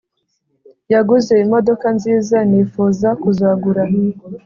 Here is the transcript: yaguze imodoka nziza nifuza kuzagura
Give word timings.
yaguze 0.93 1.33
imodoka 1.45 1.85
nziza 1.97 2.37
nifuza 2.49 3.09
kuzagura 3.21 3.83